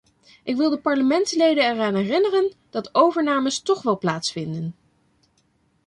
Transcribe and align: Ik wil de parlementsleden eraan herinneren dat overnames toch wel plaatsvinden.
Ik 0.43 0.55
wil 0.55 0.69
de 0.69 0.77
parlementsleden 0.77 1.63
eraan 1.71 1.95
herinneren 1.95 2.53
dat 2.69 2.95
overnames 2.95 3.59
toch 3.61 3.81
wel 3.81 3.97
plaatsvinden. 3.97 4.75